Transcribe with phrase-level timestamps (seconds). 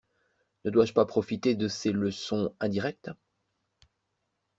[0.65, 3.11] Ne dois-je pas profiter de ces leçons indirectes?